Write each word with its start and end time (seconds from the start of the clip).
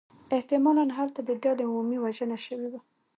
احتمالاً 0.37 0.85
هلته 0.97 1.19
د 1.23 1.29
ډلې 1.43 1.63
عمومی 1.69 1.97
وژنه 1.99 2.37
شوې 2.45 2.67
وه. 2.71 2.79